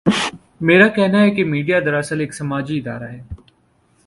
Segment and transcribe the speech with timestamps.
[0.61, 3.21] میرا کہنا ہے کہ میڈیا دراصل ایک سماجی ادارہ ہے۔